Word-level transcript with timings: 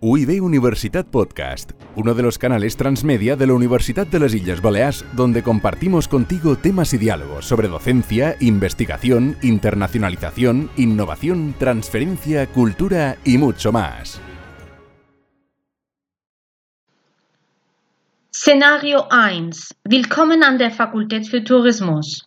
UIB 0.00 0.40
Universitat 0.40 1.08
Podcast, 1.08 1.72
uno 1.96 2.14
de 2.14 2.22
los 2.22 2.38
canales 2.38 2.76
transmedia 2.76 3.34
de 3.34 3.48
la 3.48 3.54
Universidad 3.54 4.06
de 4.06 4.20
las 4.20 4.32
Islas 4.32 4.62
Baleares, 4.62 5.04
donde 5.14 5.42
compartimos 5.42 6.06
contigo 6.06 6.54
temas 6.54 6.94
y 6.94 6.98
diálogos 6.98 7.46
sobre 7.46 7.66
docencia, 7.66 8.36
investigación, 8.38 9.36
internacionalización, 9.42 10.70
innovación, 10.76 11.52
transferencia, 11.58 12.46
cultura 12.46 13.16
y 13.24 13.38
mucho 13.38 13.72
más. 13.72 14.20
Szenario 18.30 19.08
1. 19.10 19.50
Willkommen 19.84 20.44
an 20.44 20.58
der 20.58 20.70
Fakultät 20.70 21.26
für 21.26 21.42
Tourismus. 21.42 22.24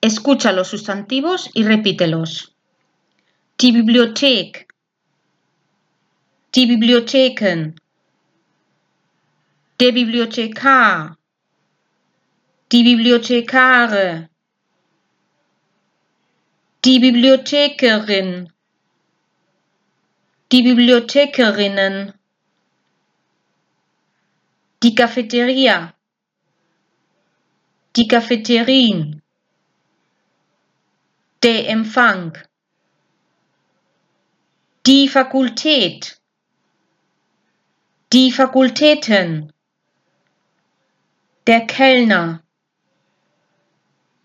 Escucha 0.00 0.52
los 0.52 0.68
sustantivos 0.68 1.50
y 1.52 1.64
repítelos. 1.64 2.54
Die 3.58 3.72
Bibliothek. 3.72 4.71
Die 6.54 6.66
Bibliotheken. 6.66 7.80
Der 9.80 9.92
Bibliothekar. 9.92 11.16
Die 12.70 12.82
Bibliothekare. 12.84 14.28
Die 16.84 16.98
Bibliothekerin. 16.98 18.52
Die 20.52 20.62
Bibliothekerinnen. 20.62 22.12
Die 24.82 24.94
Cafeteria. 24.94 25.94
Die 27.96 28.08
Cafeterien. 28.08 29.22
Der 31.42 31.70
Empfang. 31.70 32.36
Die 34.84 35.08
Fakultät. 35.08 36.21
Die 38.12 38.30
Fakultäten. 38.30 39.50
Der 41.46 41.66
Kellner. 41.66 42.42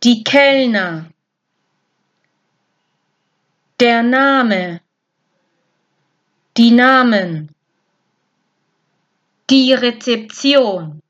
Die 0.03 0.25
Kellner. 0.25 1.09
Der 3.79 4.03
Name. 4.03 4.81
Die 6.57 6.71
Namen. 6.71 7.55
Die 9.49 9.71
Rezeption. 9.71 11.01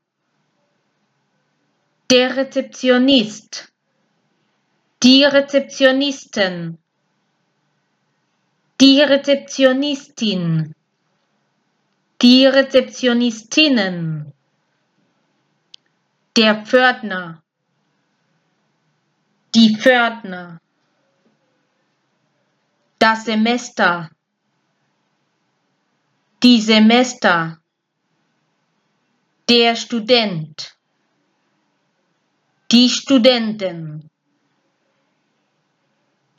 Der 2.08 2.36
Rezeptionist. 2.36 3.72
Die 5.02 5.24
Rezeptionisten. 5.24 6.78
Die 8.80 9.00
Rezeptionistin. 9.00 10.76
Die 12.20 12.46
Rezeptionistinnen. 12.46 14.32
Der 16.36 16.64
Pförtner. 16.66 17.44
Die 19.54 19.76
Pförtner. 19.76 20.60
Das 22.98 23.24
Semester. 23.24 24.10
Die 26.42 26.60
Semester. 26.60 27.60
Der 29.48 29.76
Student. 29.76 30.76
Die 32.72 32.88
Studenten. 32.88 34.10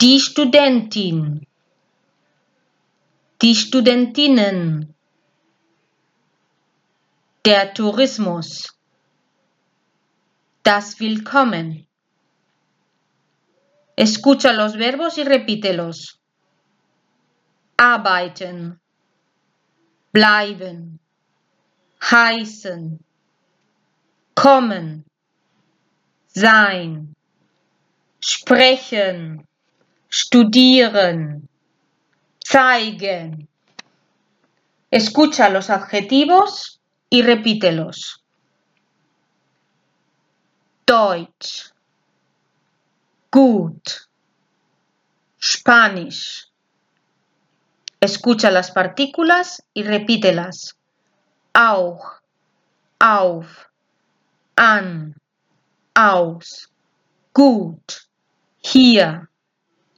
Die 0.02 0.20
Studentin. 0.20 1.46
Die 3.40 3.54
Studentinnen. 3.54 4.94
Der 7.46 7.72
Tourismus. 7.72 8.78
Das 10.62 11.00
Willkommen. 11.00 11.86
Escucha 13.96 14.52
los 14.52 14.74
verbos 14.76 15.16
y 15.16 15.22
repítelos. 15.22 16.20
Arbeiten. 17.78 18.78
Bleiben. 20.12 21.00
Heißen. 22.02 23.02
Kommen. 24.34 25.06
Sein. 26.26 27.14
Sprechen. 28.20 29.48
Studieren. 30.10 31.48
Zeigen. 32.44 33.48
Escucha 34.90 35.48
los 35.48 35.70
adjetivos 35.70 36.79
y 37.10 37.22
repítelos. 37.22 38.24
Deutsch, 40.86 41.72
gut, 43.30 44.08
Spanish. 45.40 46.46
Escucha 48.00 48.50
las 48.50 48.70
partículas 48.70 49.62
y 49.74 49.82
repítelas. 49.82 50.76
Auch, 51.52 52.20
auf, 52.98 53.68
an, 54.56 55.14
aus, 55.94 56.70
gut, 57.34 58.08
hier, 58.62 59.28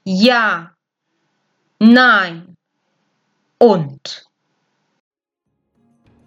ja, 0.04 0.76
nein. 1.78 2.56
Und. 3.58 4.31